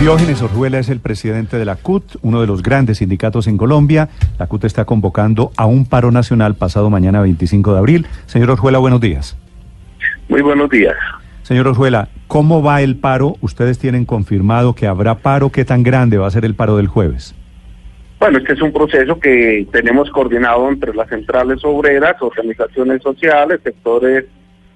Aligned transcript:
Diógenes 0.00 0.42
Orjuela 0.42 0.78
es 0.78 0.90
el 0.90 1.00
presidente 1.00 1.56
de 1.56 1.64
la 1.64 1.76
CUT, 1.76 2.16
uno 2.20 2.42
de 2.42 2.46
los 2.46 2.62
grandes 2.62 2.98
sindicatos 2.98 3.46
en 3.46 3.56
Colombia. 3.56 4.10
La 4.38 4.46
CUT 4.46 4.64
está 4.64 4.84
convocando 4.84 5.52
a 5.56 5.64
un 5.64 5.86
paro 5.86 6.10
nacional 6.10 6.54
pasado 6.54 6.90
mañana 6.90 7.22
25 7.22 7.72
de 7.72 7.78
abril. 7.78 8.06
Señor 8.26 8.50
Orjuela, 8.50 8.78
buenos 8.78 9.00
días. 9.00 9.38
Muy 10.28 10.42
buenos 10.42 10.68
días. 10.68 10.94
Señor 11.44 11.66
Orjuela, 11.68 12.08
¿cómo 12.26 12.62
va 12.62 12.82
el 12.82 12.96
paro? 12.96 13.36
¿Ustedes 13.40 13.78
tienen 13.78 14.04
confirmado 14.04 14.74
que 14.74 14.86
habrá 14.86 15.14
paro? 15.14 15.50
¿Qué 15.50 15.64
tan 15.64 15.82
grande 15.82 16.18
va 16.18 16.26
a 16.26 16.30
ser 16.30 16.44
el 16.44 16.54
paro 16.54 16.76
del 16.76 16.88
jueves? 16.88 17.34
Bueno, 18.20 18.36
este 18.36 18.52
es 18.52 18.60
un 18.60 18.74
proceso 18.74 19.18
que 19.18 19.66
tenemos 19.72 20.10
coordinado 20.10 20.68
entre 20.68 20.94
las 20.94 21.08
centrales 21.08 21.64
obreras, 21.64 22.16
organizaciones 22.20 23.00
sociales, 23.02 23.60
sectores 23.64 24.26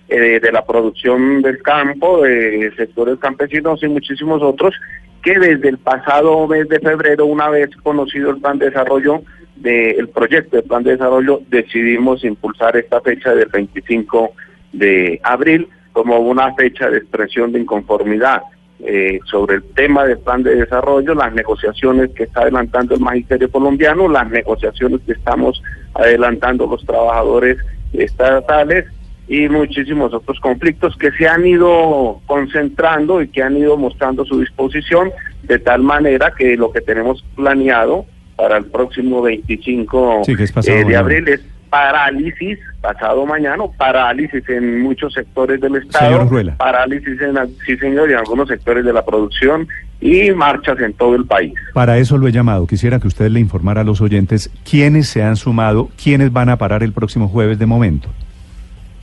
eh, 0.08 0.40
de 0.40 0.50
la 0.50 0.64
producción 0.64 1.40
del 1.40 1.62
campo, 1.62 2.22
de 2.22 2.72
sectores 2.76 3.18
campesinos 3.18 3.80
y 3.82 3.86
muchísimos 3.86 4.42
otros, 4.42 4.74
que 5.22 5.38
desde 5.38 5.68
el 5.68 5.78
pasado 5.78 6.46
mes 6.46 6.68
de 6.68 6.80
febrero, 6.80 7.26
una 7.26 7.48
vez 7.48 7.70
conocido 7.82 8.30
el 8.30 8.40
plan 8.40 8.58
de 8.58 8.66
desarrollo 8.66 9.22
del 9.56 10.08
proyecto 10.08 10.56
de 10.56 10.62
plan 10.62 10.82
de 10.82 10.92
desarrollo, 10.92 11.40
decidimos 11.48 12.24
impulsar 12.24 12.76
esta 12.76 13.00
fecha 13.00 13.34
del 13.34 13.48
25 13.48 14.32
de 14.72 15.20
abril 15.22 15.68
como 15.92 16.18
una 16.20 16.54
fecha 16.54 16.88
de 16.88 16.98
expresión 16.98 17.52
de 17.52 17.60
inconformidad 17.60 18.42
eh, 18.82 19.20
sobre 19.26 19.56
el 19.56 19.62
tema 19.74 20.06
del 20.06 20.18
plan 20.18 20.42
de 20.42 20.54
desarrollo, 20.54 21.14
las 21.14 21.34
negociaciones 21.34 22.10
que 22.12 22.22
está 22.22 22.42
adelantando 22.42 22.94
el 22.94 23.00
magisterio 23.00 23.50
colombiano, 23.50 24.08
las 24.08 24.30
negociaciones 24.30 25.00
que 25.04 25.12
estamos 25.12 25.62
adelantando 25.94 26.66
los 26.66 26.84
trabajadores 26.86 27.58
estatales 27.92 28.86
y 29.30 29.48
muchísimos 29.48 30.12
otros 30.12 30.40
conflictos 30.40 30.96
que 30.96 31.12
se 31.12 31.28
han 31.28 31.46
ido 31.46 32.20
concentrando 32.26 33.22
y 33.22 33.28
que 33.28 33.44
han 33.44 33.56
ido 33.56 33.76
mostrando 33.76 34.24
su 34.24 34.40
disposición 34.40 35.12
de 35.44 35.60
tal 35.60 35.82
manera 35.82 36.34
que 36.36 36.56
lo 36.56 36.72
que 36.72 36.80
tenemos 36.80 37.24
planeado 37.36 38.06
para 38.34 38.56
el 38.56 38.64
próximo 38.64 39.22
25 39.22 40.22
eh, 40.26 40.84
de 40.84 40.96
abril 40.96 41.28
es 41.28 41.40
parálisis 41.70 42.58
pasado 42.80 43.24
mañana, 43.24 43.62
parálisis 43.78 44.42
en 44.48 44.82
muchos 44.82 45.12
sectores 45.12 45.60
del 45.60 45.76
Estado, 45.76 46.28
parálisis 46.56 47.20
en, 47.20 47.36
sí 47.64 47.76
señor, 47.76 48.10
en 48.10 48.16
algunos 48.16 48.48
sectores 48.48 48.84
de 48.84 48.92
la 48.92 49.04
producción 49.04 49.68
y 50.00 50.32
marchas 50.32 50.80
en 50.80 50.92
todo 50.94 51.14
el 51.14 51.26
país. 51.26 51.54
Para 51.72 51.98
eso 51.98 52.18
lo 52.18 52.26
he 52.26 52.32
llamado. 52.32 52.66
Quisiera 52.66 52.98
que 52.98 53.06
usted 53.06 53.28
le 53.28 53.38
informara 53.38 53.82
a 53.82 53.84
los 53.84 54.00
oyentes 54.00 54.50
quiénes 54.68 55.08
se 55.08 55.22
han 55.22 55.36
sumado, 55.36 55.88
quiénes 56.02 56.32
van 56.32 56.48
a 56.48 56.56
parar 56.56 56.82
el 56.82 56.92
próximo 56.92 57.28
jueves 57.28 57.60
de 57.60 57.66
momento. 57.66 58.08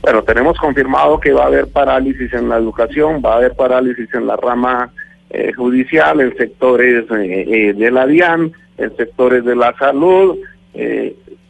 Bueno, 0.00 0.22
tenemos 0.22 0.56
confirmado 0.58 1.18
que 1.18 1.32
va 1.32 1.44
a 1.44 1.46
haber 1.46 1.68
parálisis 1.68 2.32
en 2.32 2.48
la 2.48 2.56
educación, 2.56 3.20
va 3.24 3.34
a 3.34 3.36
haber 3.38 3.54
parálisis 3.54 4.08
en 4.14 4.26
la 4.26 4.36
rama 4.36 4.92
eh, 5.30 5.52
judicial, 5.52 6.20
en 6.20 6.36
sectores 6.36 7.04
eh, 7.10 7.44
eh, 7.48 7.72
de 7.74 7.90
la 7.90 8.06
DIAN, 8.06 8.52
en 8.78 8.96
sectores 8.96 9.44
de 9.44 9.56
la 9.56 9.74
salud. 9.76 10.38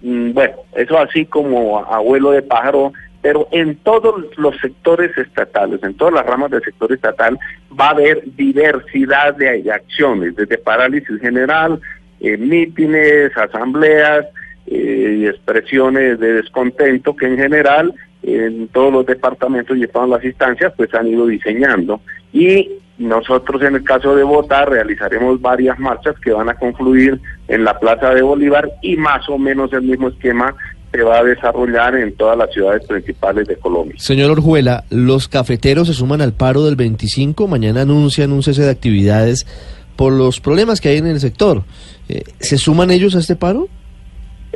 Mm, 0.00 0.32
bueno, 0.32 0.54
eso 0.74 0.98
así 0.98 1.26
como 1.26 1.78
abuelo 1.78 2.30
de 2.30 2.42
pájaro, 2.42 2.92
pero 3.20 3.48
en 3.52 3.76
todos 3.76 4.24
los 4.36 4.56
sectores 4.58 5.16
estatales, 5.18 5.82
en 5.82 5.94
todas 5.94 6.14
las 6.14 6.24
ramas 6.24 6.50
del 6.50 6.62
sector 6.62 6.92
estatal, 6.92 7.38
va 7.78 7.88
a 7.88 7.90
haber 7.90 8.22
diversidad 8.36 9.34
de, 9.36 9.70
acciones, 9.70 10.34
desde 10.36 10.56
parálisis 10.56 11.20
general, 11.20 11.80
mítines, 12.20 13.36
asambleas, 13.36 14.26
y 14.66 15.26
expresiones 15.26 16.20
de 16.20 16.34
descontento 16.34 17.16
que 17.16 17.26
en 17.26 17.38
general 17.38 17.94
en 18.22 18.68
todos 18.68 18.92
los 18.92 19.06
departamentos 19.06 19.76
y 19.76 19.82
en 19.82 19.90
todas 19.90 20.08
las 20.08 20.24
instancias 20.24 20.72
pues 20.76 20.92
han 20.94 21.06
ido 21.06 21.26
diseñando 21.26 22.00
y 22.32 22.68
nosotros 22.98 23.62
en 23.62 23.76
el 23.76 23.84
caso 23.84 24.14
de 24.16 24.24
Bogotá 24.24 24.64
realizaremos 24.64 25.40
varias 25.40 25.78
marchas 25.78 26.16
que 26.18 26.32
van 26.32 26.48
a 26.48 26.54
confluir 26.54 27.20
en 27.46 27.64
la 27.64 27.78
Plaza 27.78 28.10
de 28.10 28.22
Bolívar 28.22 28.68
y 28.82 28.96
más 28.96 29.28
o 29.28 29.38
menos 29.38 29.72
el 29.72 29.82
mismo 29.82 30.08
esquema 30.08 30.54
se 30.90 31.02
va 31.02 31.18
a 31.18 31.22
desarrollar 31.22 31.94
en 31.96 32.14
todas 32.16 32.36
las 32.36 32.50
ciudades 32.52 32.84
principales 32.86 33.46
de 33.46 33.56
Colombia. 33.56 33.94
Señor 33.98 34.30
Orjuela, 34.30 34.84
los 34.90 35.28
cafeteros 35.28 35.86
se 35.88 35.94
suman 35.94 36.20
al 36.22 36.32
paro 36.32 36.64
del 36.64 36.76
25, 36.76 37.46
mañana 37.46 37.82
anuncian 37.82 38.32
un 38.32 38.42
cese 38.42 38.62
de 38.62 38.70
actividades 38.70 39.46
por 39.96 40.12
los 40.12 40.40
problemas 40.40 40.80
que 40.80 40.88
hay 40.88 40.98
en 40.98 41.06
el 41.06 41.20
sector. 41.20 41.64
Eh, 42.08 42.22
¿Se 42.40 42.56
suman 42.56 42.90
ellos 42.90 43.14
a 43.16 43.18
este 43.18 43.36
paro? 43.36 43.68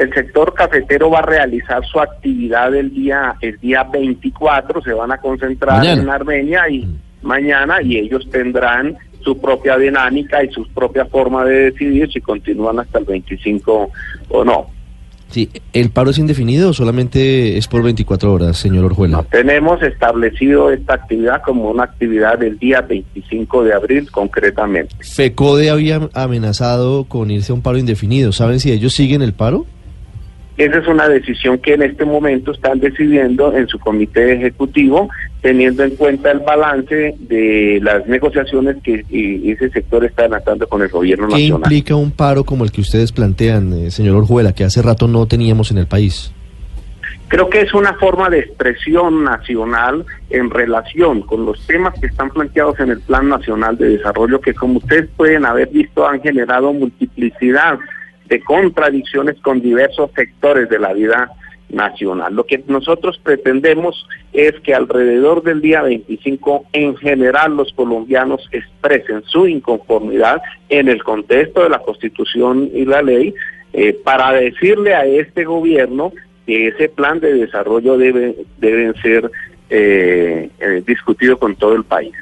El 0.03 0.13
sector 0.13 0.53
cafetero 0.53 1.11
va 1.11 1.21
a 1.21 1.27
realizar 1.27 1.85
su 1.87 2.01
actividad 2.01 2.75
el 2.75 2.93
día 2.93 3.37
el 3.41 3.57
día 3.61 3.85
24, 3.85 4.83
se 4.83 4.93
van 4.93 5.13
a 5.13 5.19
concentrar 5.19 5.85
en 5.87 6.09
Armenia 6.09 6.69
y 6.69 6.85
mm. 6.85 6.99
mañana 7.23 7.81
y 7.81 7.99
ellos 7.99 8.29
tendrán 8.31 8.97
su 9.21 9.41
propia 9.41 9.79
dinámica 9.79 10.43
y 10.43 10.51
su 10.51 10.67
propia 10.69 11.05
forma 11.05 11.45
de 11.45 11.71
decidir 11.71 12.11
si 12.13 12.21
continúan 12.21 12.81
hasta 12.81 12.99
el 12.99 13.05
25 13.05 13.91
o 14.31 14.45
no. 14.45 14.67
Sí, 15.33 15.49
¿el 15.73 15.89
paro 15.91 16.11
es 16.11 16.19
indefinido 16.19 16.71
o 16.71 16.73
solamente 16.75 17.57
es 17.57 17.67
por 17.67 17.83
24 17.83 18.35
horas, 18.35 18.59
señor 18.59 18.85
Orjuela? 18.85 19.23
tenemos 19.31 19.83
establecido 19.83 20.71
esta 20.71 20.95
actividad 20.95 21.41
como 21.43 21.71
una 21.71 21.85
actividad 21.85 22.39
del 22.39 22.59
día 22.59 22.83
25 22.83 23.65
de 23.65 23.73
abril 23.73 24.11
concretamente. 24.11 24.95
FECODE 25.01 25.71
había 25.71 26.11
amenazado 26.13 27.05
con 27.05 27.31
irse 27.31 27.53
a 27.53 27.55
un 27.55 27.63
paro 27.63 27.79
indefinido. 27.79 28.33
¿Saben 28.33 28.61
si 28.61 28.73
ellos 28.73 28.93
siguen 28.93 29.23
el 29.23 29.33
paro? 29.33 29.65
Esa 30.63 30.79
es 30.79 30.87
una 30.87 31.09
decisión 31.09 31.59
que 31.59 31.75
en 31.75 31.83
este 31.83 32.05
momento 32.05 32.53
están 32.53 32.79
decidiendo 32.79 33.53
en 33.53 33.67
su 33.67 33.81
comité 33.81 34.35
ejecutivo, 34.35 35.09
teniendo 35.41 35.83
en 35.83 35.97
cuenta 35.97 36.31
el 36.31 36.39
balance 36.39 37.17
de 37.19 37.81
las 37.83 38.07
negociaciones 38.07 38.77
que 38.85 39.05
ese 39.11 39.71
sector 39.71 40.05
está 40.05 40.23
adelantando 40.23 40.69
con 40.69 40.83
el 40.83 40.89
gobierno 40.89 41.27
nacional. 41.27 41.63
¿Qué 41.63 41.75
implica 41.75 41.97
un 41.97 42.13
paro 42.13 42.45
como 42.45 42.63
el 42.63 42.71
que 42.71 42.81
ustedes 42.81 43.11
plantean, 43.11 43.73
eh, 43.73 43.91
señor 43.91 44.15
Orjuela, 44.15 44.53
que 44.53 44.63
hace 44.63 44.83
rato 44.83 45.09
no 45.09 45.27
teníamos 45.27 45.73
en 45.73 45.79
el 45.79 45.89
país? 45.89 46.33
Creo 47.27 47.51
que 47.51 47.63
es 47.63 47.75
una 47.75 47.95
forma 47.95 48.31
de 48.31 48.39
expresión 48.39 49.25
nacional 49.25 50.07
en 50.31 50.49
relación 50.49 51.23
con 51.23 51.45
los 51.45 51.67
temas 51.67 51.99
que 51.99 52.07
están 52.07 52.31
planteados 52.31 52.79
en 52.79 52.91
el 52.91 53.01
Plan 53.01 53.29
Nacional 53.29 53.77
de 53.79 53.97
Desarrollo, 53.97 54.41
que 54.41 54.55
como 54.55 54.79
ustedes 54.79 55.09
pueden 55.17 55.45
haber 55.45 55.71
visto 55.71 56.07
han 56.07 56.21
generado 56.21 56.73
multiplicidad 56.73 57.81
de 58.33 58.41
contradicciones 58.41 59.39
con 59.43 59.61
diversos 59.61 60.11
sectores 60.17 60.67
de 60.71 60.79
la 60.79 60.95
vida 60.95 61.31
nacional. 61.69 62.35
Lo 62.35 62.47
que 62.47 62.65
nosotros 62.67 63.21
pretendemos 63.23 64.07
es 64.33 64.59
que 64.61 64.75
alrededor 64.75 65.43
del 65.43 65.61
día 65.61 65.83
25 65.83 66.65
en 66.73 66.97
general 66.97 67.59
los 67.59 67.71
colombianos 67.75 68.49
expresen 68.51 69.23
su 69.27 69.47
inconformidad 69.47 70.41
en 70.71 70.89
el 70.89 71.05
contexto 71.05 71.63
de 71.63 71.69
la 71.69 71.81
constitución 71.81 72.71
y 72.73 72.87
la 72.87 73.03
ley 73.03 73.35
eh, 73.75 73.93
para 74.03 74.33
decirle 74.33 74.95
a 74.95 75.05
este 75.05 75.45
gobierno 75.45 76.11
que 76.47 76.69
ese 76.69 76.89
plan 76.89 77.21
de 77.21 77.35
desarrollo 77.35 77.99
debe 77.99 78.35
deben 78.57 78.95
ser 79.03 79.31
eh, 79.69 80.49
eh, 80.59 80.83
discutido 80.87 81.39
con 81.39 81.55
todo 81.57 81.75
el 81.75 81.85
país. 81.85 82.15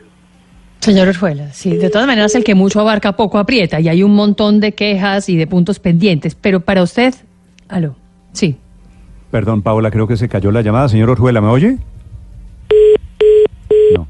Señor 0.80 1.08
Orjuela, 1.08 1.52
sí, 1.52 1.76
de 1.76 1.90
todas 1.90 2.06
maneras 2.06 2.34
el 2.34 2.42
que 2.42 2.54
mucho 2.54 2.80
abarca 2.80 3.12
poco 3.12 3.38
aprieta 3.38 3.80
y 3.80 3.88
hay 3.88 4.02
un 4.02 4.14
montón 4.14 4.60
de 4.60 4.72
quejas 4.72 5.28
y 5.28 5.36
de 5.36 5.46
puntos 5.46 5.78
pendientes, 5.78 6.34
pero 6.34 6.60
para 6.60 6.82
usted, 6.82 7.14
aló, 7.68 7.96
sí. 8.32 8.56
Perdón, 9.30 9.60
Paola, 9.60 9.90
creo 9.90 10.08
que 10.08 10.16
se 10.16 10.28
cayó 10.28 10.50
la 10.50 10.62
llamada. 10.62 10.88
Señor 10.88 11.10
Orjuela, 11.10 11.40
¿me 11.40 11.48
oye? 11.48 11.78
No. 13.94 14.08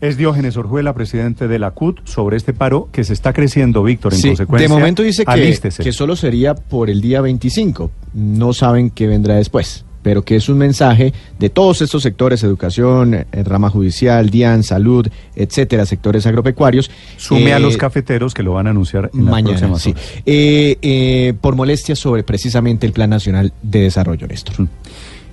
Es 0.00 0.16
Diógenes 0.16 0.56
Orjuela, 0.56 0.92
presidente 0.92 1.48
de 1.48 1.58
la 1.58 1.72
CUT, 1.72 2.06
sobre 2.06 2.36
este 2.36 2.52
paro 2.52 2.88
que 2.92 3.02
se 3.02 3.14
está 3.14 3.32
creciendo, 3.32 3.82
Víctor, 3.82 4.14
en 4.14 4.22
consecuencia. 4.22 4.68
De 4.68 4.72
momento 4.72 5.02
dice 5.02 5.24
que, 5.24 5.58
que 5.82 5.92
solo 5.92 6.14
sería 6.14 6.54
por 6.54 6.90
el 6.90 7.00
día 7.00 7.20
25. 7.20 7.90
No 8.14 8.52
saben 8.52 8.90
qué 8.90 9.08
vendrá 9.08 9.34
después 9.36 9.86
pero 10.02 10.22
que 10.22 10.36
es 10.36 10.48
un 10.48 10.58
mensaje 10.58 11.12
de 11.38 11.48
todos 11.48 11.82
estos 11.82 12.02
sectores, 12.02 12.42
educación, 12.42 13.14
eh, 13.14 13.26
rama 13.44 13.70
judicial, 13.70 14.30
DIAN, 14.30 14.62
salud, 14.62 15.08
etcétera, 15.34 15.86
sectores 15.86 16.26
agropecuarios. 16.26 16.90
Sume 17.16 17.52
a 17.52 17.58
los 17.58 17.74
eh, 17.74 17.78
cafeteros 17.78 18.34
que 18.34 18.42
lo 18.42 18.52
van 18.54 18.66
a 18.66 18.70
anunciar 18.70 19.10
en 19.12 19.24
mañana, 19.24 19.78
sí. 19.78 19.94
Eh, 20.26 21.34
por 21.40 21.56
molestias 21.56 21.98
sobre 21.98 22.22
precisamente 22.22 22.86
el 22.86 22.92
Plan 22.92 23.10
Nacional 23.10 23.52
de 23.62 23.80
Desarrollo, 23.80 24.26
Néstor. 24.26 24.60
Mm. 24.60 24.68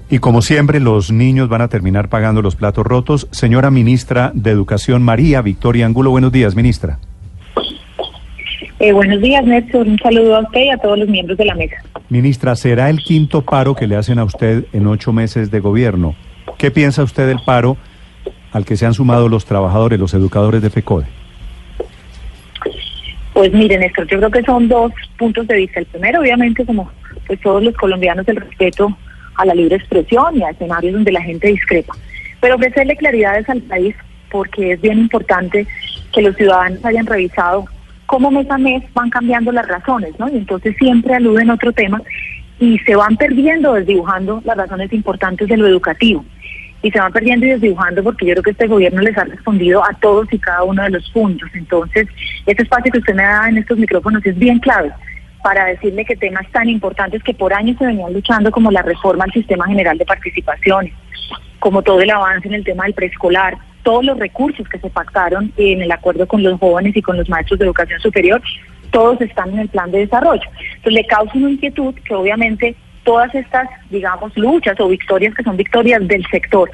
Y 0.10 0.20
como 0.20 0.42
siempre, 0.44 0.80
los 0.80 1.12
niños 1.12 1.50
van 1.50 1.62
a 1.62 1.68
terminar 1.68 2.10
pagando 2.10 2.42
los 2.44 2.56
platos 2.56 2.86
rotos. 2.86 3.28
Señora 3.32 3.72
ministra 3.72 4.32
de 4.36 4.52
Educación, 4.52 5.02
María 5.02 5.42
Victoria 5.42 5.86
Angulo, 5.86 6.12
buenos 6.12 6.32
días, 6.32 6.56
ministra. 6.56 7.00
Eh, 8.80 8.92
buenos 8.92 9.22
días, 9.22 9.46
Néstor. 9.46 9.88
Un 9.88 9.98
saludo 10.00 10.36
a 10.36 10.42
usted 10.42 10.64
y 10.64 10.70
a 10.70 10.78
todos 10.78 11.00
los 11.00 11.08
miembros 11.08 11.38
de 11.38 11.46
la 11.46 11.56
mesa. 11.56 11.78
Ministra, 12.10 12.56
será 12.56 12.90
el 12.90 13.00
quinto 13.00 13.42
paro 13.42 13.74
que 13.74 13.88
le 13.88 13.96
hacen 13.96 14.20
a 14.20 14.26
usted 14.26 14.66
en 14.74 14.86
ocho 14.88 15.14
meses 15.14 15.50
de 15.50 15.62
gobierno. 15.62 16.14
¿Qué 16.58 16.72
piensa 16.72 17.04
usted 17.04 17.28
del 17.28 17.40
paro 17.46 17.78
al 18.52 18.66
que 18.66 18.76
se 18.76 18.86
han 18.86 18.94
sumado 18.94 19.30
los 19.30 19.46
trabajadores, 19.46 19.98
los 19.98 20.14
educadores 20.14 20.62
de 20.62 20.70
FECODE? 20.70 21.06
Pues 23.34 23.54
miren, 23.54 23.80
Néstor, 23.80 24.08
yo 24.08 24.18
creo 24.18 24.32
que 24.32 24.44
son 24.44 24.68
dos 24.68 24.92
puntos 25.18 25.48
de 25.48 25.56
vista. 25.56 25.80
El 25.80 25.86
primero, 25.86 26.20
obviamente, 26.20 26.66
como 26.66 26.92
pues 27.28 27.40
todos 27.40 27.64
los 27.64 27.76
colombianos, 27.76 28.28
el 28.28 28.36
respeto 28.36 28.96
a 29.36 29.46
la 29.46 29.56
libre 29.56 29.78
expresión 29.78 30.38
y 30.38 30.44
a 30.44 30.50
escenarios 30.50 30.94
donde 30.94 31.12
la 31.14 31.22
gente 31.22 31.48
discrepa. 31.48 31.94
Pero 32.42 32.56
ofrecerle 32.56 32.98
claridades 32.98 33.50
al 33.50 33.62
país 33.62 33.96
porque 34.32 34.74
es 34.74 34.82
bien 34.82 35.00
importante 35.00 35.66
que 36.14 36.22
los 36.22 36.36
ciudadanos 36.36 36.84
hayan 36.84 37.06
revisado 37.06 37.66
cómo 38.06 38.32
mes 38.32 38.50
a 38.50 38.58
mes 38.58 38.84
van 38.94 39.10
cambiando 39.10 39.52
las 39.52 39.68
razones, 39.68 40.12
¿no? 40.20 40.30
Y 40.30 40.38
entonces 40.38 40.76
siempre 40.78 41.16
aluden 41.16 41.50
a 41.50 41.56
otro 41.56 41.72
tema 41.74 42.02
y 42.60 42.78
se 42.80 42.96
van 42.96 43.18
perdiendo, 43.18 43.74
desdibujando 43.74 44.42
las 44.46 44.58
razones 44.58 44.92
importantes 44.94 45.48
de 45.48 45.58
lo 45.58 45.68
educativo. 45.68 46.26
Y 46.82 46.92
se 46.92 47.00
van 47.00 47.12
perdiendo 47.12 47.46
y 47.46 47.50
desdibujando 47.50 48.04
porque 48.04 48.26
yo 48.26 48.34
creo 48.34 48.44
que 48.44 48.52
este 48.52 48.68
gobierno 48.68 49.02
les 49.02 49.18
ha 49.18 49.24
respondido 49.24 49.84
a 49.84 49.94
todos 50.00 50.32
y 50.32 50.38
cada 50.38 50.64
uno 50.64 50.84
de 50.84 50.92
los 50.92 51.10
puntos. 51.10 51.50
Entonces, 51.54 52.08
este 52.46 52.64
espacio 52.64 52.92
que 52.92 53.00
usted 53.00 53.16
me 53.16 53.24
da 53.24 53.50
en 53.50 53.58
estos 53.58 53.78
micrófonos 53.78 54.24
es 54.26 54.38
bien 54.38 54.60
clave 54.60 54.92
para 55.44 55.66
decirle 55.66 56.06
que 56.06 56.16
temas 56.16 56.48
tan 56.52 56.70
importantes 56.70 57.22
que 57.24 57.34
por 57.34 57.54
años 57.54 57.78
se 57.78 57.86
venían 57.86 58.14
luchando 58.14 58.52
como 58.52 58.72
la 58.72 58.82
reforma 58.82 59.26
al 59.26 59.32
sistema 59.32 59.66
general 59.68 59.98
de 59.98 60.06
participaciones, 60.06 60.94
como 61.60 61.82
todo 61.82 62.02
el 62.02 62.10
avance 62.10 62.48
en 62.48 62.56
el 62.56 62.64
tema 62.64 62.86
del 62.86 62.94
preescolar, 62.94 63.56
todos 63.86 64.04
los 64.04 64.18
recursos 64.18 64.68
que 64.68 64.80
se 64.80 64.90
pactaron 64.90 65.54
en 65.58 65.84
el 65.84 65.92
acuerdo 65.92 66.28
con 66.28 66.42
los 66.42 66.60
jóvenes 66.60 66.98
y 66.98 67.04
con 67.04 67.18
los 67.18 67.30
maestros 67.30 67.60
de 67.60 67.66
educación 67.66 68.02
superior, 68.02 68.42
todos 68.90 69.22
están 69.22 69.54
en 69.54 69.60
el 69.60 69.70
plan 69.70 69.92
de 69.92 70.00
desarrollo. 70.00 70.50
Entonces 70.58 70.94
le 70.94 71.06
causa 71.06 71.32
una 71.36 71.52
inquietud 71.52 71.94
que 71.94 72.16
obviamente 72.16 72.76
todas 73.04 73.34
estas, 73.36 73.70
digamos, 73.92 74.36
luchas 74.36 74.80
o 74.80 74.88
victorias 74.88 75.36
que 75.36 75.44
son 75.44 75.56
victorias 75.56 76.06
del 76.08 76.26
sector, 76.32 76.70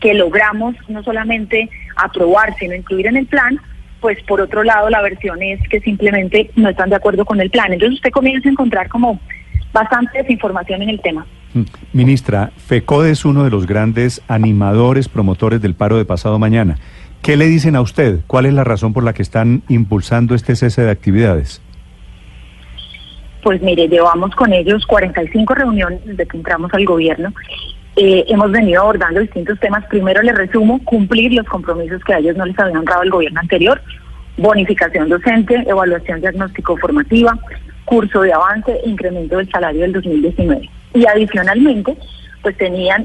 que 0.00 0.12
logramos 0.12 0.74
no 0.88 1.04
solamente 1.04 1.70
aprobar, 1.94 2.52
sino 2.58 2.74
incluir 2.74 3.06
en 3.06 3.16
el 3.16 3.26
plan, 3.26 3.60
pues 4.00 4.20
por 4.24 4.40
otro 4.40 4.64
lado 4.64 4.90
la 4.90 5.02
versión 5.02 5.40
es 5.42 5.60
que 5.68 5.78
simplemente 5.80 6.50
no 6.56 6.68
están 6.68 6.90
de 6.90 6.96
acuerdo 6.96 7.24
con 7.24 7.40
el 7.40 7.48
plan. 7.48 7.72
Entonces 7.72 7.98
usted 7.98 8.10
comienza 8.10 8.48
a 8.48 8.52
encontrar 8.52 8.88
como 8.88 9.20
bastante 9.72 10.18
desinformación 10.18 10.82
en 10.82 10.88
el 10.88 11.00
tema. 11.00 11.24
Ministra, 11.92 12.50
FECODE 12.56 13.10
es 13.10 13.24
uno 13.24 13.44
de 13.44 13.50
los 13.50 13.66
grandes 13.66 14.22
animadores, 14.28 15.08
promotores 15.08 15.62
del 15.62 15.74
paro 15.74 15.96
de 15.96 16.04
pasado 16.04 16.38
mañana. 16.38 16.76
¿Qué 17.22 17.36
le 17.36 17.46
dicen 17.46 17.76
a 17.76 17.80
usted? 17.80 18.20
¿Cuál 18.26 18.46
es 18.46 18.54
la 18.54 18.64
razón 18.64 18.92
por 18.92 19.02
la 19.04 19.12
que 19.12 19.22
están 19.22 19.62
impulsando 19.68 20.34
este 20.34 20.54
cese 20.54 20.82
de 20.82 20.90
actividades? 20.90 21.62
Pues 23.42 23.62
mire, 23.62 23.88
llevamos 23.88 24.34
con 24.34 24.52
ellos 24.52 24.84
45 24.86 25.54
reuniones 25.54 26.04
desde 26.04 26.26
que 26.26 26.36
entramos 26.36 26.72
al 26.74 26.84
gobierno. 26.84 27.32
Eh, 27.96 28.24
hemos 28.28 28.50
venido 28.50 28.82
abordando 28.82 29.20
distintos 29.20 29.58
temas. 29.58 29.84
Primero 29.86 30.20
les 30.22 30.36
resumo, 30.36 30.80
cumplir 30.84 31.32
los 31.32 31.46
compromisos 31.46 32.02
que 32.04 32.14
a 32.14 32.18
ellos 32.18 32.36
no 32.36 32.44
les 32.44 32.58
habían 32.58 32.84
dado 32.84 33.02
el 33.02 33.10
gobierno 33.10 33.40
anterior, 33.40 33.80
bonificación 34.36 35.08
docente, 35.08 35.64
evaluación 35.66 36.20
diagnóstico 36.20 36.76
formativa, 36.76 37.38
curso 37.84 38.20
de 38.22 38.32
avance, 38.32 38.80
incremento 38.84 39.38
del 39.38 39.50
salario 39.50 39.82
del 39.82 39.92
2019. 39.94 40.68
Y 40.96 41.06
adicionalmente, 41.06 41.94
pues 42.40 42.56
tenían, 42.56 43.04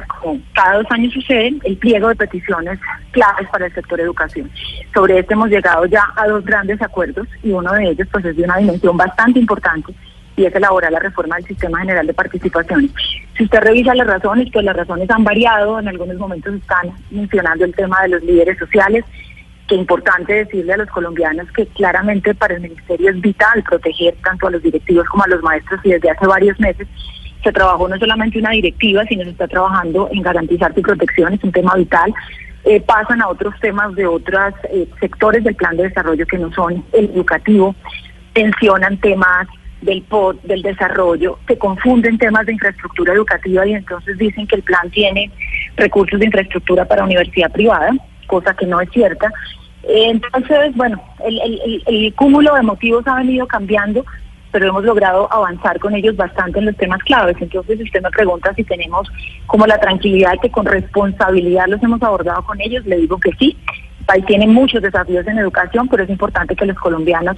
cada 0.54 0.78
dos 0.78 0.86
años 0.92 1.14
sucede, 1.14 1.54
el 1.66 1.76
pliego 1.76 2.08
de 2.08 2.16
peticiones 2.16 2.80
claves 3.12 3.50
para 3.52 3.66
el 3.66 3.74
sector 3.74 4.00
educación. 4.00 4.50
Sobre 4.94 5.20
este 5.20 5.34
hemos 5.34 5.50
llegado 5.50 5.86
ya 5.88 6.06
a 6.16 6.26
dos 6.26 6.46
grandes 6.46 6.82
acuerdos 6.82 7.28
y 7.44 7.52
uno 7.52 7.74
de 7.74 7.90
ellos 7.90 8.08
pues 8.10 8.24
es 8.24 8.38
de 8.38 8.44
una 8.44 8.58
dimensión 8.58 8.96
bastante 8.96 9.40
importante 9.40 9.94
y 10.38 10.46
es 10.46 10.56
elaborar 10.56 10.94
la 10.94 11.00
reforma 11.00 11.36
del 11.36 11.48
Sistema 11.48 11.80
General 11.80 12.08
de 12.08 12.14
Participaciones. 12.14 12.92
Si 13.36 13.44
usted 13.44 13.60
revisa 13.60 13.94
las 13.94 14.08
razones, 14.08 14.48
pues 14.54 14.64
las 14.64 14.78
razones 14.78 15.10
han 15.10 15.26
variado, 15.26 15.78
en 15.80 15.90
algunos 15.90 16.16
momentos 16.16 16.54
están 16.54 16.92
mencionando 17.10 17.66
el 17.66 17.76
tema 17.76 18.02
de 18.04 18.08
los 18.08 18.24
líderes 18.24 18.58
sociales, 18.58 19.04
que 19.68 19.76
importante 19.76 20.34
decirle 20.34 20.74
a 20.74 20.78
los 20.78 20.90
colombianos 20.90 21.52
que 21.52 21.68
claramente 21.68 22.34
para 22.36 22.54
el 22.54 22.62
Ministerio 22.62 23.10
es 23.10 23.20
vital 23.20 23.64
proteger 23.64 24.16
tanto 24.24 24.48
a 24.48 24.52
los 24.52 24.64
directivos 24.64 25.06
como 25.08 25.26
a 25.26 25.28
los 25.28 25.42
maestros 25.42 25.82
y 25.84 25.90
desde 25.92 26.10
hace 26.10 26.26
varios 26.26 26.58
meses 26.58 26.88
se 27.44 27.52
trabajó 27.52 27.88
no 27.88 27.98
solamente 27.98 28.40
una 28.40 28.52
directiva, 28.52 29.04
sino 29.06 29.24
se 29.24 29.32
está 29.32 29.48
trabajando 29.48 30.10
en 30.12 30.22
garantizar 30.22 30.74
su 30.74 30.82
protección, 30.82 31.34
es 31.34 31.44
un 31.44 31.52
tema 31.52 31.74
vital. 31.76 32.14
Eh, 32.64 32.80
pasan 32.80 33.22
a 33.22 33.28
otros 33.28 33.56
temas 33.60 33.96
de 33.96 34.06
otros 34.06 34.54
eh, 34.72 34.88
sectores 35.00 35.44
del 35.44 35.56
plan 35.56 35.76
de 35.78 35.84
desarrollo 35.84 36.28
que 36.28 36.38
no 36.38 36.52
son 36.54 36.84
el 36.94 37.06
educativo, 37.06 37.76
tensionan 38.34 38.98
temas 38.98 39.48
del 39.82 40.04
POD, 40.04 40.42
del 40.44 40.62
desarrollo, 40.62 41.40
se 41.48 41.58
confunden 41.58 42.20
temas 42.20 42.46
de 42.46 42.54
infraestructura 42.54 43.14
educativa 43.14 43.66
y 43.66 43.74
entonces 43.74 44.16
dicen 44.20 44.46
que 44.46 44.58
el 44.58 44.62
plan 44.62 44.92
tiene 44.92 45.32
recursos 45.76 46.20
de 46.20 46.28
infraestructura 46.28 46.86
para 46.86 47.04
universidad 47.04 47.52
privada, 47.52 47.92
cosa 48.28 48.54
que 48.54 48.68
no 48.68 48.80
es 48.80 48.92
cierta. 48.92 49.32
Entonces, 49.84 50.76
bueno, 50.76 51.02
el, 51.26 51.82
el 51.88 52.14
cúmulo 52.14 52.54
de 52.54 52.62
motivos 52.62 53.08
ha 53.08 53.16
venido 53.16 53.48
cambiando, 53.48 54.06
pero 54.52 54.68
hemos 54.68 54.84
logrado 54.84 55.32
avanzar 55.32 55.80
con 55.80 55.96
ellos 55.96 56.16
bastante 56.16 56.60
en 56.60 56.66
los 56.66 56.78
temas 56.78 57.02
claves. 57.04 57.38
Entonces, 57.40 57.80
usted 57.80 58.02
me 58.02 58.10
pregunta 58.10 58.54
si 58.54 58.64
tenemos 58.64 59.10
como 59.48 59.66
la 59.66 59.80
tranquilidad 59.80 60.34
que 60.42 60.52
con 60.52 60.66
responsabilidad 60.66 61.68
los 61.68 61.82
hemos 61.82 62.02
abordado 62.04 62.44
con 62.44 62.60
ellos, 62.62 62.86
le 62.86 62.98
digo 62.98 63.18
que 63.18 63.32
sí. 63.40 63.58
El 64.00 64.06
país 64.06 64.26
tiene 64.26 64.48
muchos 64.48 64.82
desafíos 64.82 65.26
en 65.28 65.40
educación, 65.40 65.88
pero 65.88 66.04
es 66.04 66.10
importante 66.10 66.56
que 66.56 66.66
los 66.66 66.78
colombianos 66.78 67.38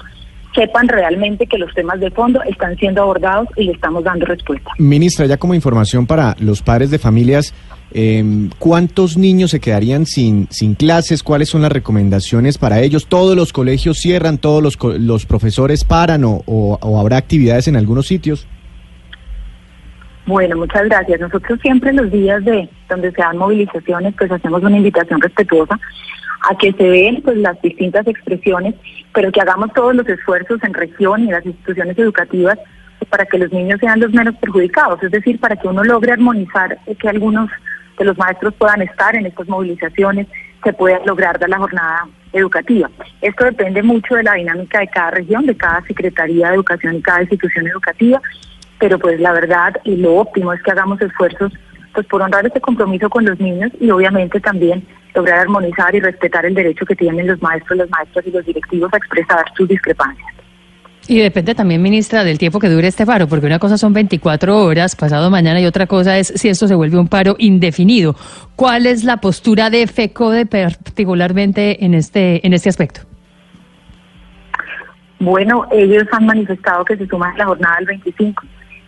sepan 0.56 0.88
realmente 0.88 1.48
que 1.48 1.58
los 1.58 1.74
temas 1.74 2.00
de 2.00 2.12
fondo 2.12 2.42
están 2.44 2.76
siendo 2.78 3.02
abordados 3.02 3.48
y 3.56 3.66
le 3.66 3.72
estamos 3.74 4.04
dando 4.04 4.26
respuesta. 4.26 4.72
Ministra, 4.78 5.26
ya 5.26 5.38
como 5.38 5.54
información 5.54 6.06
para 6.06 6.36
los 6.40 6.62
padres 6.62 6.92
de 6.92 7.00
familias, 7.00 7.54
eh, 7.92 8.50
¿cuántos 8.60 9.18
niños 9.18 9.52
se 9.52 9.60
quedarían 9.60 10.06
sin, 10.06 10.48
sin 10.50 10.76
clases? 10.76 11.24
¿Cuáles 11.24 11.50
son 11.50 11.62
las 11.62 11.72
recomendaciones 11.72 12.58
para 12.58 12.82
ellos? 12.82 13.08
¿Todos 13.08 13.36
los 13.36 13.54
colegios 13.54 14.00
cierran? 14.00 14.38
¿Todos 14.38 14.64
los, 14.64 14.78
los 15.00 15.26
profesores 15.26 15.84
paran 15.84 16.24
o, 16.24 16.44
o 16.46 17.00
habrá 17.00 17.18
actividades 17.18 17.68
en 17.68 17.76
algunos 17.76 18.08
sitios? 18.08 18.48
Bueno, 20.26 20.56
muchas 20.56 20.86
gracias. 20.86 21.20
Nosotros 21.20 21.60
siempre 21.62 21.90
en 21.90 21.98
los 21.98 22.12
días 22.12 22.44
de 22.46 22.70
donde 22.90 23.12
se 23.12 23.22
dan 23.22 23.38
movilizaciones, 23.38 24.14
pues 24.18 24.32
hacemos 24.32 24.64
una 24.64 24.78
invitación 24.78 25.20
respetuosa 25.20 25.80
a 26.44 26.58
que 26.58 26.74
se 26.74 26.84
vean 26.84 27.22
pues 27.24 27.38
las 27.38 27.62
distintas 27.62 28.06
expresiones, 28.08 28.76
pero 29.14 29.32
que 29.32 29.42
hagamos 29.42 29.74
todos 29.74 29.96
los 29.96 30.08
esfuerzos 30.08 30.62
en 30.64 30.74
región 30.74 31.24
y 31.24 31.32
las 31.32 31.46
instituciones 31.46 31.98
educativas 31.98 32.60
para 33.10 33.26
que 33.26 33.38
los 33.38 33.52
niños 33.52 33.80
sean 33.80 34.00
los 34.00 34.12
menos 34.12 34.36
perjudicados, 34.36 35.02
es 35.04 35.12
decir, 35.12 35.40
para 35.40 35.56
que 35.56 35.68
uno 35.68 35.84
logre 35.84 36.14
armonizar 36.14 36.78
que 37.00 37.10
algunos 37.10 37.50
de 37.98 38.06
los 38.06 38.18
maestros 38.18 38.54
puedan 38.56 38.82
estar 38.82 39.16
en 39.16 39.26
estas 39.26 39.48
movilizaciones, 39.48 40.28
se 40.64 40.74
pueda 40.74 41.00
lograr 41.06 41.38
dar 41.40 41.50
la 41.50 41.58
jornada 41.58 42.08
educativa. 42.32 42.90
Esto 43.22 43.46
depende 43.46 43.84
mucho 43.84 44.16
de 44.16 44.24
la 44.24 44.34
dinámica 44.34 44.80
de 44.80 44.88
cada 44.88 45.12
región, 45.12 45.46
de 45.46 45.56
cada 45.56 45.82
Secretaría 45.84 46.50
de 46.50 46.56
Educación 46.56 46.96
y 46.96 47.02
cada 47.02 47.22
institución 47.22 47.68
educativa, 47.68 48.22
pero 48.80 48.98
pues 49.00 49.20
la 49.20 49.34
verdad 49.34 49.76
y 49.84 49.98
lo 49.98 50.16
óptimo 50.16 50.54
es 50.54 50.62
que 50.64 50.72
hagamos 50.72 51.00
esfuerzos 51.02 51.54
pues 51.94 52.08
por 52.08 52.22
honrar 52.22 52.46
este 52.46 52.62
compromiso 52.62 53.10
con 53.10 53.26
los 53.26 53.40
niños 53.40 53.72
y 53.80 53.90
obviamente 53.90 54.40
también 54.40 54.86
lograr 55.14 55.40
armonizar 55.40 55.94
y 55.96 56.00
respetar 56.00 56.46
el 56.46 56.56
derecho 56.56 56.86
que 56.86 56.96
tienen 56.96 57.28
los 57.28 57.42
maestros, 57.42 57.78
las 57.78 57.90
maestras 57.90 58.26
y 58.26 58.32
los 58.32 58.46
directivos 58.46 58.92
a 58.94 58.98
expresar 58.98 59.46
sus 59.56 59.68
discrepancias. 59.68 60.34
Y 61.08 61.20
depende 61.20 61.54
también, 61.54 61.82
ministra, 61.82 62.24
del 62.24 62.38
tiempo 62.38 62.60
que 62.60 62.70
dure 62.70 62.88
este 62.88 63.06
paro, 63.06 63.28
porque 63.28 63.46
una 63.46 63.60
cosa 63.60 63.78
son 63.78 63.92
24 63.92 64.64
horas 64.64 64.96
pasado 64.96 65.30
mañana 65.30 65.60
y 65.60 65.66
otra 65.66 65.86
cosa 65.86 66.18
es 66.18 66.28
si 66.28 66.48
esto 66.48 66.66
se 66.66 66.76
vuelve 66.76 66.98
un 66.98 67.10
paro 67.10 67.36
indefinido. 67.40 68.16
¿Cuál 68.56 68.86
es 68.86 69.04
la 69.04 69.18
postura 69.18 69.70
de 69.70 69.86
FECODE 69.86 70.46
particularmente 70.46 71.84
en 71.84 71.94
este, 71.94 72.46
en 72.48 72.54
este 72.54 72.70
aspecto? 72.70 73.02
Bueno, 75.20 75.68
ellos 75.72 76.04
han 76.12 76.26
manifestado 76.26 76.86
que 76.86 76.96
se 76.96 77.06
suman 77.08 77.34
a 77.34 77.38
la 77.38 77.46
jornada 77.46 77.76
del 77.78 77.86
25 77.88 78.44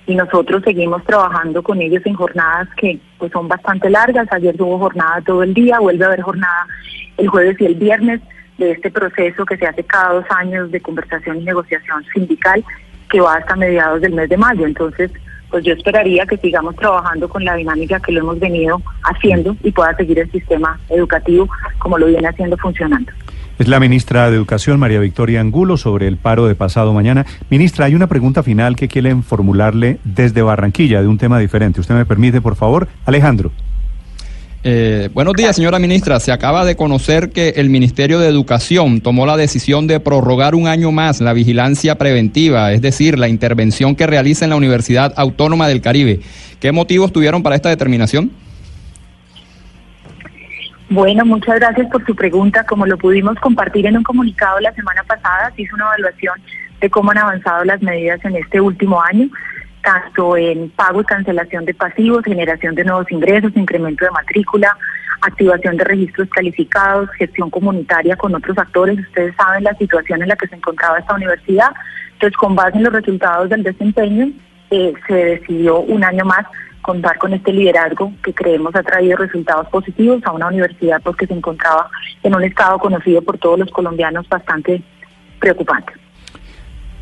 y 0.07 0.15
nosotros 0.15 0.63
seguimos 0.63 1.03
trabajando 1.03 1.63
con 1.63 1.81
ellos 1.81 2.05
en 2.05 2.13
jornadas 2.13 2.67
que 2.77 2.99
pues 3.17 3.31
son 3.31 3.47
bastante 3.47 3.89
largas. 3.89 4.27
Ayer 4.31 4.55
hubo 4.59 4.77
jornada 4.77 5.21
todo 5.21 5.43
el 5.43 5.53
día, 5.53 5.79
vuelve 5.79 6.03
a 6.03 6.07
haber 6.07 6.21
jornada 6.21 6.67
el 7.17 7.27
jueves 7.27 7.59
y 7.59 7.65
el 7.65 7.75
viernes 7.75 8.21
de 8.57 8.71
este 8.71 8.91
proceso 8.91 9.45
que 9.45 9.57
se 9.57 9.65
hace 9.65 9.83
cada 9.83 10.13
dos 10.13 10.25
años 10.29 10.71
de 10.71 10.81
conversación 10.81 11.41
y 11.41 11.45
negociación 11.45 12.03
sindical 12.13 12.63
que 13.09 13.19
va 13.19 13.35
hasta 13.35 13.55
mediados 13.55 14.01
del 14.01 14.13
mes 14.13 14.29
de 14.29 14.37
mayo. 14.37 14.65
Entonces, 14.65 15.11
pues 15.49 15.63
yo 15.63 15.73
esperaría 15.73 16.25
que 16.25 16.37
sigamos 16.37 16.75
trabajando 16.75 17.27
con 17.29 17.43
la 17.43 17.55
dinámica 17.55 17.99
que 17.99 18.11
lo 18.11 18.21
hemos 18.21 18.39
venido 18.39 18.81
haciendo 19.03 19.55
y 19.63 19.71
pueda 19.71 19.95
seguir 19.95 20.19
el 20.19 20.31
sistema 20.31 20.79
educativo 20.89 21.47
como 21.79 21.97
lo 21.97 22.07
viene 22.07 22.27
haciendo 22.27 22.57
funcionando. 22.57 23.11
Es 23.57 23.69
la 23.69 23.79
ministra 23.79 24.29
de 24.29 24.35
Educación, 24.35 24.79
María 24.79 24.99
Victoria 24.99 25.39
Angulo, 25.39 25.77
sobre 25.77 26.09
el 26.09 26.17
paro 26.17 26.45
de 26.45 26.55
pasado 26.55 26.91
mañana. 26.91 27.25
Ministra, 27.49 27.85
hay 27.85 27.95
una 27.95 28.07
pregunta 28.07 28.43
final 28.43 28.75
que 28.75 28.89
quieren 28.89 29.23
formularle 29.23 29.99
desde 30.03 30.41
Barranquilla, 30.41 31.01
de 31.01 31.07
un 31.07 31.17
tema 31.17 31.39
diferente. 31.39 31.79
¿Usted 31.79 31.95
me 31.95 32.05
permite, 32.05 32.41
por 32.41 32.57
favor? 32.57 32.89
Alejandro. 33.05 33.53
Eh, 34.65 35.09
buenos 35.13 35.35
días, 35.35 35.55
señora 35.55 35.79
ministra. 35.79 36.19
Se 36.19 36.33
acaba 36.33 36.65
de 36.65 36.75
conocer 36.75 37.29
que 37.29 37.49
el 37.55 37.69
Ministerio 37.69 38.19
de 38.19 38.27
Educación 38.27 38.99
tomó 38.99 39.25
la 39.25 39.37
decisión 39.37 39.87
de 39.87 40.01
prorrogar 40.01 40.53
un 40.53 40.67
año 40.67 40.91
más 40.91 41.21
la 41.21 41.31
vigilancia 41.31 41.97
preventiva, 41.97 42.73
es 42.73 42.81
decir, 42.81 43.17
la 43.17 43.29
intervención 43.29 43.95
que 43.95 44.05
realiza 44.05 44.43
en 44.43 44.49
la 44.49 44.57
Universidad 44.57 45.13
Autónoma 45.15 45.69
del 45.69 45.79
Caribe. 45.79 46.19
¿Qué 46.59 46.73
motivos 46.73 47.13
tuvieron 47.13 47.41
para 47.41 47.55
esta 47.55 47.69
determinación? 47.69 48.31
Bueno, 50.89 51.25
muchas 51.25 51.59
gracias 51.59 51.87
por 51.89 52.05
su 52.05 52.15
pregunta. 52.15 52.63
Como 52.63 52.85
lo 52.85 52.97
pudimos 52.97 53.39
compartir 53.39 53.87
en 53.87 53.97
un 53.97 54.03
comunicado 54.03 54.59
la 54.59 54.71
semana 54.73 55.03
pasada, 55.03 55.51
se 55.55 55.63
hizo 55.63 55.75
una 55.75 55.85
evaluación 55.85 56.39
de 56.79 56.89
cómo 56.89 57.11
han 57.11 57.17
avanzado 57.17 57.63
las 57.65 57.81
medidas 57.81 58.23
en 58.23 58.35
este 58.35 58.61
último 58.61 59.01
año, 59.01 59.27
tanto 59.81 60.37
en 60.37 60.69
pago 60.69 61.01
y 61.01 61.05
cancelación 61.05 61.65
de 61.65 61.73
pasivos, 61.73 62.23
generación 62.23 62.75
de 62.75 62.83
nuevos 62.83 63.11
ingresos, 63.11 63.51
incremento 63.55 64.05
de 64.05 64.11
matrícula, 64.11 64.77
activación 65.21 65.77
de 65.77 65.85
registros 65.85 66.29
calificados, 66.29 67.09
gestión 67.17 67.49
comunitaria 67.49 68.15
con 68.15 68.35
otros 68.35 68.55
actores. 68.57 68.99
Ustedes 68.99 69.35
saben 69.35 69.63
la 69.63 69.75
situación 69.75 70.21
en 70.21 70.29
la 70.29 70.35
que 70.35 70.47
se 70.47 70.55
encontraba 70.55 70.99
esta 70.99 71.15
universidad. 71.15 71.71
Entonces, 72.13 72.37
con 72.37 72.55
base 72.55 72.77
en 72.77 72.83
los 72.83 72.93
resultados 72.93 73.49
del 73.49 73.63
desempeño, 73.63 74.29
eh, 74.69 74.93
se 75.07 75.13
decidió 75.13 75.79
un 75.79 76.03
año 76.03 76.25
más 76.25 76.45
contar 76.85 77.17
con 77.17 77.33
este 77.33 77.51
liderazgo 77.51 78.13
que 78.23 78.31
creemos 78.31 78.75
ha 78.75 78.83
traído 78.83 79.17
resultados 79.17 79.67
positivos 79.69 80.21
a 80.23 80.31
una 80.31 80.47
universidad 80.49 81.01
porque 81.01 81.25
se 81.25 81.33
encontraba 81.33 81.89
en 82.21 82.35
un 82.35 82.43
estado 82.43 82.77
conocido 82.77 83.23
por 83.23 83.39
todos 83.39 83.57
los 83.57 83.71
colombianos 83.71 84.29
bastante 84.29 84.83
preocupante. 85.39 85.93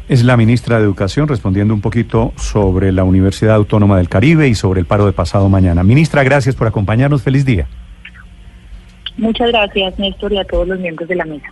Es 0.08 0.24
la 0.24 0.38
ministra 0.38 0.78
de 0.78 0.84
Educación 0.84 1.28
respondiendo 1.28 1.74
un 1.74 1.82
poquito 1.82 2.32
sobre 2.38 2.94
la 2.94 3.04
Universidad 3.04 3.56
Autónoma 3.56 3.98
del 3.98 4.08
Caribe 4.08 4.48
y 4.48 4.56
sobre 4.56 4.80
el 4.80 4.86
paro 4.86 5.06
de 5.06 5.12
pasado 5.12 5.50
mañana. 5.50 5.84
Ministra, 5.84 6.24
gracias 6.24 6.56
por 6.56 6.68
acompañarnos. 6.68 7.22
Feliz 7.22 7.44
día. 7.44 7.68
Muchas 9.18 9.50
gracias, 9.50 10.00
Néstor, 10.00 10.32
y 10.32 10.40
a 10.40 10.46
todos 10.46 10.66
los 10.66 10.80
miembros 10.80 11.10
de 11.10 11.16
la 11.16 11.26
mesa. 11.26 11.48